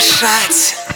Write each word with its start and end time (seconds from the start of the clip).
дышать. 0.00 0.89